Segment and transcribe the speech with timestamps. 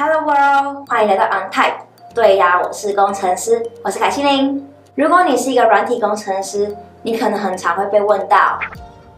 [0.00, 1.74] Hello World，欢迎来到 On Type。
[2.14, 4.64] 对呀，我是工程师，我是凯西琳。
[4.94, 6.72] 如果你是一个软体工程师，
[7.02, 8.60] 你可能很常会被问到：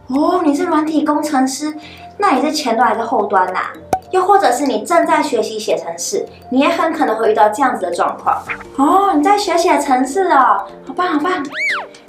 [0.07, 1.71] 哦，你是软体工程师，
[2.17, 3.73] 那你是前端还是后端呐、啊？
[4.09, 8.41] 又或者是你正在学习写程式，你也很可能会遇到这样子的状况。
[8.77, 11.31] 哦，你在学写程式哦，好棒好棒。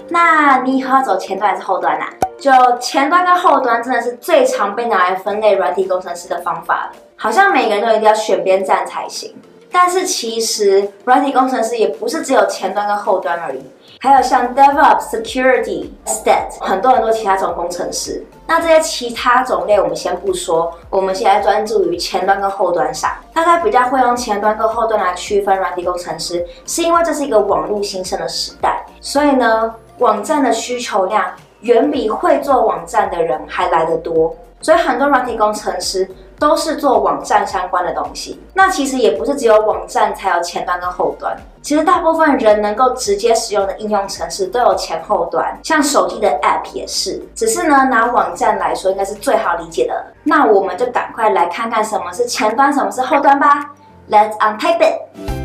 [0.09, 2.22] 那你以后要走前端还是后端呐、啊？
[2.43, 2.51] 就
[2.81, 9.33] 前端跟后端真的是最常被拿来分类软体工程师的方法了，好像每个人都一定要选边站才行。
[9.71, 13.63] 但是其实软体工程师也不是只有前端跟后端而已，
[14.01, 18.27] 还有像 DevOps、Security、Stat，很多很多其他种工程师。
[18.49, 23.13] 那这些其他种类我们先不说，我们现在专注于前端跟后端上。
[23.33, 31.33] 大家比较会用前端跟后端来区分软体工程师，是因为这是一个网络新生的时代，所以呢，网站的需求量。
[31.63, 36.09] 远比会做网站的人还来得多，所以很多软体工程师
[36.39, 38.41] 都是做网站相关的东西。
[38.55, 47.23] 那其实也不是只有网站才有前端跟后端，其实大部分人能够直接使用的应用程式都有前后端，像手机的 App 也是。
[47.35, 50.05] 只是呢，拿网站来说，应该是最好理解的。
[50.25, 53.71] 那我们就赶快来看看什么是前端，什么是后端吧。
[54.11, 55.42] Let's untype it。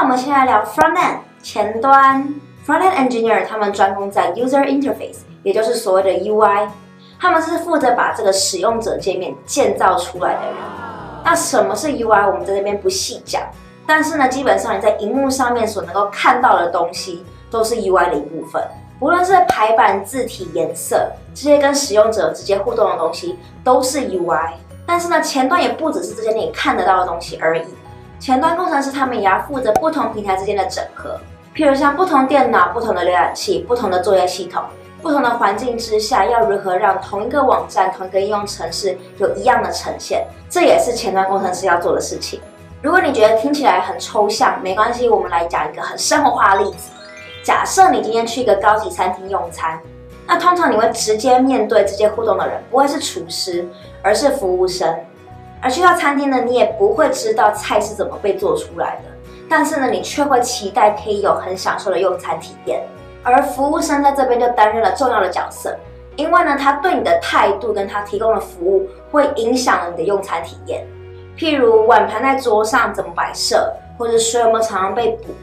[0.00, 2.22] 那我们先来聊 front end 前端
[2.64, 6.68] ，front end engineer 他们专攻在 user interface，也就是所谓的 UI，
[7.18, 10.54] 他们是负责把这个使用者界面建造出来的人。
[11.24, 12.30] 那什么是 UI？
[12.30, 13.42] 我们在这边不细讲，
[13.88, 18.62] 但是呢，基本上你在荧幕上面所能够看到的东西都是 UI 的一部分，
[19.00, 24.50] 无论是排版、字体、颜色这些跟使用者直接互动的东西都是 UI。
[24.86, 27.64] 但是呢，前端也不只是这些你看得到的东西而已。
[28.18, 31.18] 前端工程师他们也要负责不同平台之间的整合，
[31.54, 34.62] 譬如像不同电脑、不同的浏览器、不同的作业系统、
[35.00, 42.40] 不同的环境之下，要如何让同一个网站、同一个应用程式有一样的呈现，这也是前端工程师要做的事情。
[42.82, 46.90] 如果你觉得听起来很抽象，没关系，我们来讲一个很生活化的例子。
[47.44, 49.80] 假设你今天去一个高级餐厅用餐，
[50.26, 53.66] 那通常你会直接面对、直接互动的人，不会是厨师，
[54.02, 54.92] 而是服务生。
[55.60, 59.10] 而去到餐厅呢，你也不会知道菜是怎么被做出来的，
[59.48, 62.82] 但是呢，你却会期待可以有很享受的用餐体验。
[63.24, 65.76] 而服务生在这边就担任了重要的角色，
[66.16, 70.86] 因为呢，他对你的态度跟他提供的服务会影响了你的用餐体验。
[71.36, 75.34] 譬如碗盘在桌上怎么摆设，或者水有没有常常被补，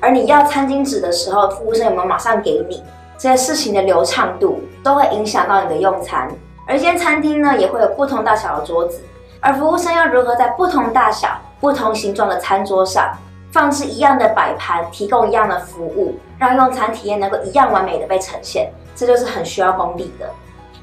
[0.00, 2.82] 而你要餐巾纸的时候，服务生有没有马上给你，
[3.18, 6.28] 这些事情的流畅度都会影响到你的用餐。
[6.66, 9.00] 而一间餐厅呢，也会有不同大小的桌子。
[9.44, 11.28] 而服务生要如何在不同大小、
[11.60, 13.14] 不同形状的餐桌上
[13.52, 20.26] 放置一样的摆盘，提供一样的服务，让用餐体验能够一样完美的被呈现，这就是很需要功力的。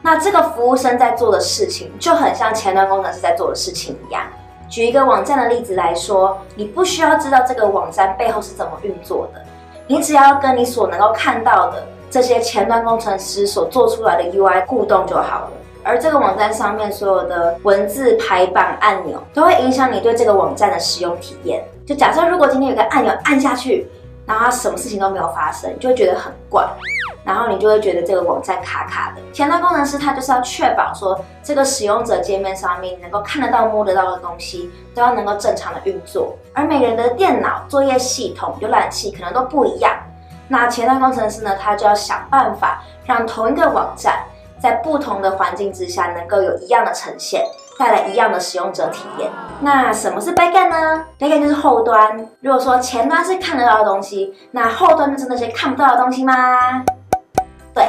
[0.04, 4.22] 那这个服务生在做的事情，就很像前端工程师在做的事情一样。
[4.70, 9.42] 举一个网站的例子来说，你不需要知道这个网站背后是怎么运作的，
[9.88, 15.52] 你只要跟你所能够看到的这些前端工程师所做出来的 UI 互动就好了。
[15.84, 21.64] 而这个网站上面所有的文字排版按钮，都会影响你对这个网站的使用体验。
[21.86, 23.90] 就假设如果今天有个按钮按下去，
[24.25, 26.66] 然后它什么事情都没有发生，你就会觉得很怪，
[27.25, 29.22] 然后你就会觉得这个网站卡卡的。
[29.34, 36.36] 前端工程师他就是要确保说，这个使用者界面上面能够看得到、摸得到的东西，都要能够正常的运作。
[36.53, 39.91] 而每个人的电脑、作业系统、浏览器可能都不一样，
[40.47, 44.24] 那前端工程师呢，他就要想办法让同一个网站。
[44.62, 47.44] 在不同的环境之下，能够有一样的呈现，
[47.80, 49.30] 带来一样的使用者体验。
[49.60, 52.28] 那什么是 backend 呢？backend 就是后端。
[52.42, 56.84] 如果说前端是看得到的东西，那后端就是那些看不到的东西吗？
[57.74, 57.86] 对，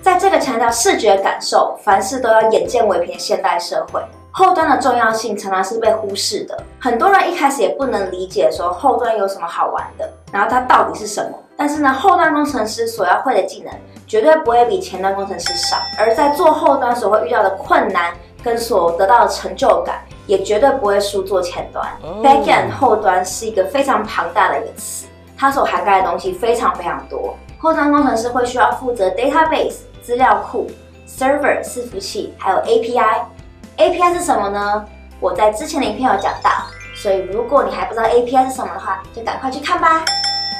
[0.00, 6.56] 在这个强调视觉感受，凡事都要眼见为凭的现代社会，后端的重要性常常是被忽视的。
[6.78, 11.30] 很多人一开始也不能理解说后端有什么好玩的，然后它到底是什么。
[11.56, 13.74] 但是呢，后端工程师所要会的技能
[14.06, 18.14] 绝对不会比前端工程师少，而在做后端所会遇到的困难
[18.44, 21.84] 跟所得到的成就感，也绝对不会输做前端。
[22.04, 22.24] Oh.
[22.24, 27.36] Backend 后端是一个非常庞大的一个词，它所涵盖的东西非常非常多。
[27.58, 30.68] 后端工程师会需要负责 database 资料库、
[31.08, 33.22] server 伺服器，还有 API。
[33.78, 34.84] API 是什么呢？
[35.20, 36.50] 我在之前的影片有讲到，
[36.96, 40.04] 所以如果你还不知道 API 是什么的话，就赶快去看吧。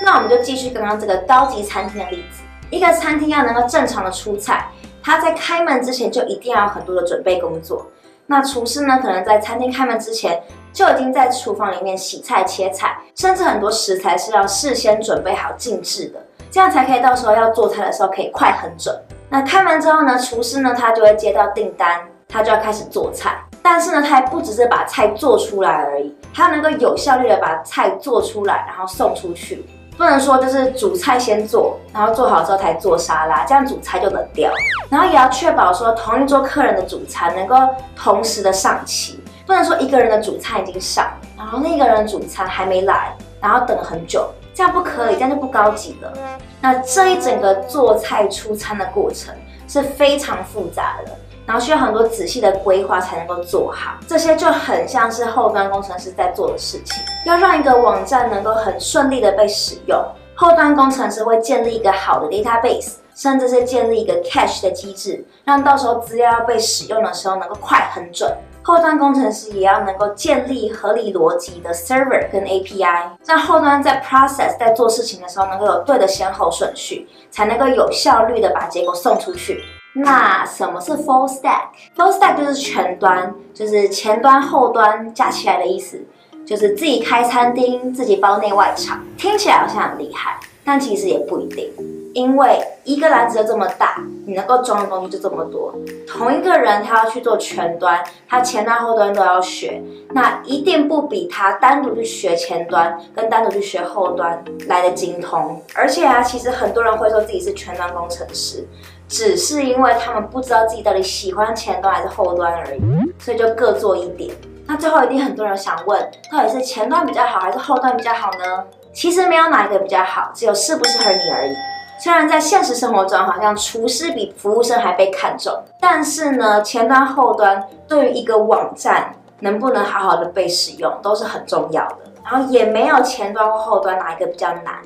[0.04, 2.42] 那我们就继续刚刚这个高级餐厅的例子。
[2.70, 4.68] 一个餐厅要能够正常的出菜，
[5.02, 7.86] 它在开门之前就一定要有很多的准备工作。
[8.26, 10.40] 那厨师呢，可能在餐厅开门之前
[10.72, 16.20] 就已经在厨房里面洗菜、切菜，甚至很多食材是要事先准备好静置的，
[16.52, 18.94] 这样才可以到时候要做菜的时候可以快很准。
[19.28, 23.38] 那开门之后呢，厨师呢他就会接到订单，他就要开始做菜。
[23.62, 29.66] 但是呢，他还不只是把菜做出来而已，他能够有效率的把菜做出来，然后送出去。
[29.96, 34.52] 不能说就是主菜先做，然后做好之后才做沙拉，这样主菜就冷掉。
[34.88, 37.56] 然后也要确保说同一桌客人的主餐能够
[37.96, 46.12] 同时的上齐，不能说一个人的主菜已经上，然后另一个人的主餐还没来，然后等了很久，这样不可以，这样就不高级了。
[46.60, 49.34] 那这一整个做菜出餐的过程
[49.66, 51.12] 是非常复杂的。
[51.48, 57.02] 然后需要很多仔细的规划才能够做好，这些就很像是后端工程师在做的事情。
[57.24, 59.98] 要让一个网站能够很顺利的被使用，
[60.34, 68.30] 后端工程师会建立一个好的 database，甚至是建立一个 cache 的机制，让到时候资料要被使用的时候能够快很准。
[68.62, 79.64] 后端工程师也要能够建立合理逻辑的 server 跟 API，让后端在 process 在做事情的时候能够有对的先后顺序，才能够有效率的把结果送出去。
[79.94, 86.00] 那什么是 full stack？full stack 就是全端，就是前端后端加起来的意思，
[86.46, 91.72] 就是自己开餐厅，自己包内外场，听起来好像很厉害，但其实也不一定，
[92.14, 95.74] 因为一个篮子就这么大，你能够装的东西就这么多。
[96.06, 99.82] 同一个人他要去做全端，他前端后端都要学，
[100.12, 105.60] 那一定不比他单独去学前端跟单独去学后端来的精通。
[105.74, 108.66] 而且啊，其实很多人会说自己是全端工程师。
[109.08, 112.80] 只是因为他们不知道自己到底喜欢前端还是后端而已，
[113.18, 114.34] 所以就各做一点。
[114.66, 115.98] 那最后一定很多人想问，
[116.30, 118.64] 到底是前端比较好还是后端比较好呢？
[118.92, 121.52] 其实没有哪一个比较好，只有适不适合你而已。
[122.00, 131.96] 虽然在现实生活中，好像厨师比服务生还被看重，但是呢，前端后端对于一个网站能不能好好的被使用都是很重要的。
[132.22, 134.82] 然后也没有前端或后端哪一个比较难，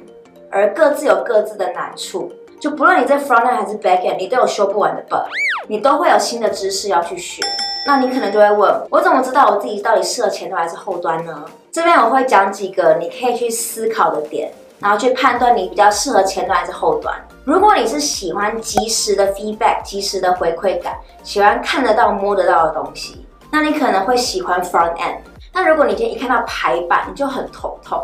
[0.48, 2.30] 而各自有各自的难处。
[2.62, 5.26] 就不论你在 front end 还是 back end，你都有修不完的 bug，
[5.66, 7.42] 你都会有新的知识要去学。
[7.84, 11.44] 那你可能就会问，我怎么知道我自己到底适合前端还是后端呢？
[11.72, 17.12] 这边我会讲几个你可以去思考的点，然后去判断你比较适合前端还是后端。
[17.44, 20.94] 如果你是喜欢即时的 feedback、即时的回馈感，
[21.24, 25.16] 喜欢看得到、摸得到的东西，那你可能会喜欢 front end。
[25.52, 28.00] 那如果你今天一看到排版，你就很头痛。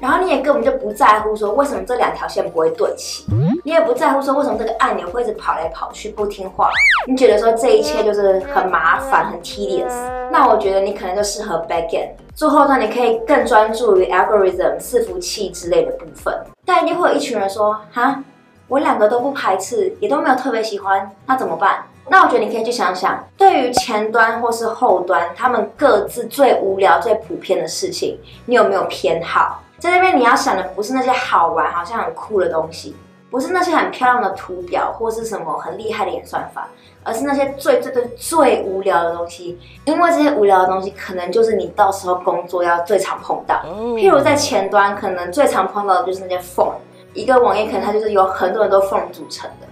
[0.00, 3.26] 然后你也根本就不在乎说为什么这两条线不会对齐，
[3.62, 6.70] 你也不在乎说为什么这个按钮会一直跑来跑去不听话，
[7.06, 9.92] 你觉得说这一切就是很麻烦很 tedious，
[10.32, 16.34] 那我觉得你可能就适合 backend 做后端，你可以更专注于 algorithm 伺服器之类的部分。
[16.64, 18.24] 但一定会有一群人说哈，
[18.68, 21.84] 我两个都不排斥，也都没有特别喜欢，那怎么办？
[22.08, 29.62] 那我觉得你可以去想想，对于前端或是后端，他们各自最无聊、最普遍的事情，你有没有偏好？
[29.80, 32.94] 在那边你要想的不是那些好玩、好像很酷的东西，
[33.30, 36.68] 不是那些很漂亮的图表或是什么很厉害的演算法，
[37.02, 39.58] 而是那些最最最最无聊的东西。
[39.86, 43.56] 因为这些无聊的东西，可能就是你到时候工作要最常碰到。
[43.96, 46.74] 譬如在前端，可能最常碰到的就是那些 form，
[47.14, 49.66] 一个网页可能它就是由很多很多 form 组成的。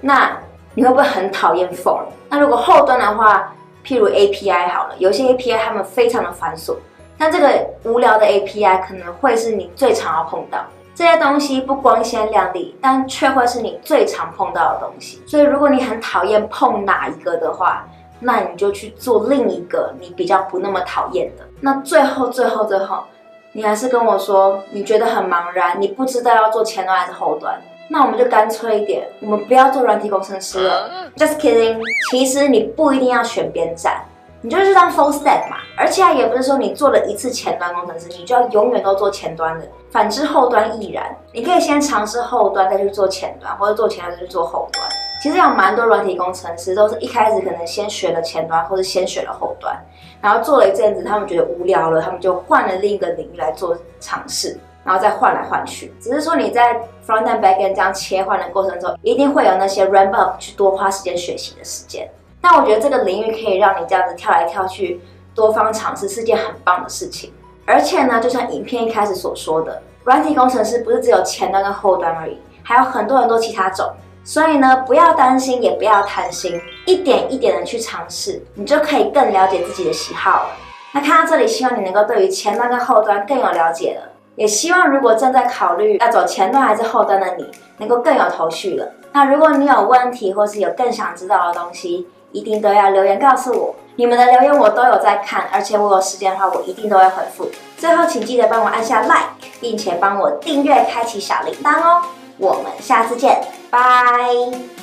[0.00, 0.38] 那
[0.74, 2.04] 你会不会很讨厌 form？
[2.28, 3.52] 那如果后端的话，
[3.84, 6.76] 譬如 API 好了，有些 API 它们非常的繁琐。
[7.18, 10.60] 那这个无聊的 API 可能会是你最常要碰到
[10.94, 15.22] 这些东西，不光鲜亮丽，但却会是你最常碰到的东西。
[15.26, 17.86] 所以，如果你很讨厌碰哪一个的话，
[18.20, 21.44] 那你就去做另一个你比较不那么讨厌的。
[21.60, 23.04] 那最后，最后，最后，
[23.52, 31.10] 你还是跟我说你觉得很茫然，你不知道要做前端还是后端，那我们就干脆一点，我们不要做软体工程师了。
[31.16, 34.02] Just kidding，其实你不一定要选边站。
[34.40, 39.66] 你就是当 full stack 嘛，而且也不是说你做了一次前端工程师，你就要永远都做前端的。
[39.90, 44.86] 反之后端亦然，你可以先尝试后端，再去做前端，或者做前端再去做后端。
[45.20, 49.76] 其实有蛮多软体工程师都是一开始可能先学了前端，或者先学了后端，
[50.20, 55.92] 然后做了一阵子，他们觉得无聊了，他们就换了另一个领域来做尝试，然后再换来换去。
[56.00, 62.08] 只是说你在 front and back end 这样切换的过程中，一定会有那些 ramp up 去多花时间学习的时间。
[62.40, 65.00] 那我觉得这个领域可以让你这样子跳来跳去，
[65.34, 67.32] 多方尝试是件很棒的事情。
[67.66, 73.90] 而且呢，就像影片一开始所说的，软体工程师不是只有前端跟后端而已，还有很多很多其他种。
[74.24, 80.50] 所以呢，不要担心，也不要贪心，一点一点的去尝试，你就可以更了解自己的喜好了。
[80.92, 84.12] 那看到这里，希望你能够对于前端跟后端更有了解了。
[84.36, 88.86] 也希望如果正在考虑要走前端还是后端的你，能够更有头绪了。
[89.12, 97.50] 那如果你有问题，或是有更想知道的东西，一定都要留言告诉我，你们的留言我都有在看，而且我有时间的话，我一定都会回复。
[97.76, 102.02] 最后，请记得帮我按下 like，并且帮我订阅、开启小铃铛哦。
[102.38, 103.80] 我们下次见，拜。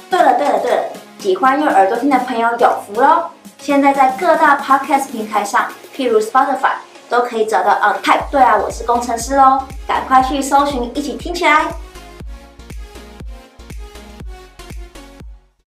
[0.09, 0.83] 对了对了对了，
[1.19, 3.23] 喜欢用耳朵听的朋友有福喽！
[3.57, 6.75] 现在在各大 podcast 平台上，譬如 Spotify，
[7.09, 8.29] 都可以找到 On Type。
[8.29, 11.65] 对啊，我是工程师哦，赶快去搜寻，一起听起来。